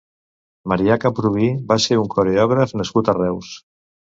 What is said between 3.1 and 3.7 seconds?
a Reus.